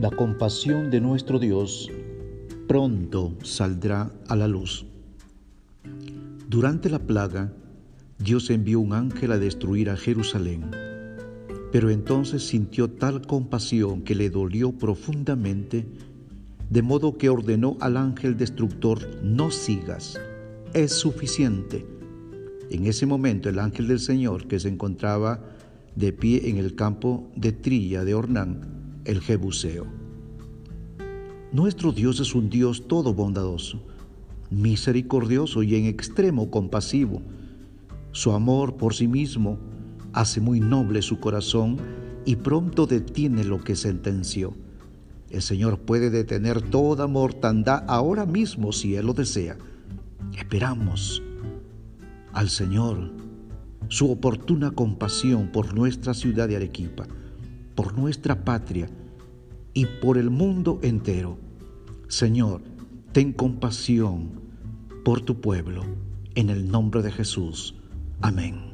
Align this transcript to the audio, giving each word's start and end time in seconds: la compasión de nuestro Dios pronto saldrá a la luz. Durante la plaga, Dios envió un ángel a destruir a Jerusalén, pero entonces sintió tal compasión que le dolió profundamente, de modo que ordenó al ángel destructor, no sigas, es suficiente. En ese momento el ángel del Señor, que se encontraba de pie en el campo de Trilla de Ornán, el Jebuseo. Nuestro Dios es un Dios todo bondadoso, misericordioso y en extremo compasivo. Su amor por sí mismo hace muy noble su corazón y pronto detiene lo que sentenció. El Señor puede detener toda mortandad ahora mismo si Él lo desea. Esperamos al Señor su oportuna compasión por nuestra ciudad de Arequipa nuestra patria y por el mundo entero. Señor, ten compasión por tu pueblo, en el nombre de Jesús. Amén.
la 0.00 0.10
compasión 0.10 0.90
de 0.90 0.98
nuestro 0.98 1.38
Dios 1.38 1.90
pronto 2.66 3.36
saldrá 3.42 4.10
a 4.28 4.36
la 4.36 4.48
luz. 4.48 4.86
Durante 6.48 6.88
la 6.88 7.00
plaga, 7.00 7.52
Dios 8.18 8.48
envió 8.48 8.80
un 8.80 8.94
ángel 8.94 9.32
a 9.32 9.38
destruir 9.38 9.90
a 9.90 9.98
Jerusalén, 9.98 10.70
pero 11.70 11.90
entonces 11.90 12.46
sintió 12.46 12.88
tal 12.88 13.26
compasión 13.26 14.00
que 14.00 14.14
le 14.14 14.30
dolió 14.30 14.72
profundamente, 14.72 15.86
de 16.70 16.80
modo 16.82 17.18
que 17.18 17.28
ordenó 17.28 17.76
al 17.80 17.98
ángel 17.98 18.38
destructor, 18.38 19.00
no 19.22 19.50
sigas, 19.50 20.18
es 20.72 20.92
suficiente. 20.92 21.86
En 22.70 22.86
ese 22.86 23.04
momento 23.04 23.50
el 23.50 23.58
ángel 23.58 23.86
del 23.86 24.00
Señor, 24.00 24.46
que 24.46 24.60
se 24.60 24.68
encontraba 24.68 25.44
de 25.94 26.14
pie 26.14 26.48
en 26.48 26.56
el 26.56 26.74
campo 26.74 27.30
de 27.36 27.52
Trilla 27.52 28.02
de 28.04 28.14
Ornán, 28.14 28.79
el 29.04 29.20
Jebuseo. 29.20 29.86
Nuestro 31.52 31.92
Dios 31.92 32.20
es 32.20 32.34
un 32.34 32.48
Dios 32.48 32.86
todo 32.86 33.14
bondadoso, 33.14 33.82
misericordioso 34.50 35.62
y 35.62 35.74
en 35.74 35.86
extremo 35.86 36.50
compasivo. 36.50 37.22
Su 38.12 38.32
amor 38.32 38.76
por 38.76 38.94
sí 38.94 39.08
mismo 39.08 39.58
hace 40.12 40.40
muy 40.40 40.60
noble 40.60 41.02
su 41.02 41.18
corazón 41.18 41.78
y 42.24 42.36
pronto 42.36 42.86
detiene 42.86 43.44
lo 43.44 43.60
que 43.60 43.74
sentenció. 43.74 44.54
El 45.30 45.42
Señor 45.42 45.80
puede 45.80 46.10
detener 46.10 46.60
toda 46.60 47.06
mortandad 47.06 47.84
ahora 47.86 48.26
mismo 48.26 48.72
si 48.72 48.96
Él 48.96 49.06
lo 49.06 49.14
desea. 49.14 49.56
Esperamos 50.36 51.22
al 52.32 52.48
Señor 52.48 53.10
su 53.88 54.10
oportuna 54.10 54.70
compasión 54.70 55.48
por 55.48 55.74
nuestra 55.74 56.14
ciudad 56.14 56.48
de 56.48 56.56
Arequipa 56.56 57.08
nuestra 58.00 58.44
patria 58.44 58.88
y 59.74 59.86
por 59.86 60.18
el 60.18 60.30
mundo 60.30 60.80
entero. 60.82 61.38
Señor, 62.08 62.62
ten 63.12 63.32
compasión 63.32 64.40
por 65.04 65.20
tu 65.20 65.40
pueblo, 65.40 65.84
en 66.34 66.50
el 66.50 66.70
nombre 66.70 67.02
de 67.02 67.12
Jesús. 67.12 67.74
Amén. 68.20 68.69